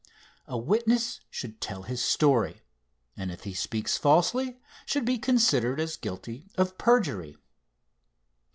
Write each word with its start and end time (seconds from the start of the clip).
A 0.47 0.57
witness 0.57 1.19
should 1.29 1.61
tell 1.61 1.83
his 1.83 2.03
story, 2.03 2.63
and 3.15 3.31
if 3.31 3.43
he 3.43 3.53
speaks 3.53 3.99
falsely 3.99 4.59
should 4.83 5.05
be 5.05 5.19
considered 5.19 5.79
as 5.79 5.95
guilty 5.95 6.47
of 6.57 6.75
perjury. 6.79 7.37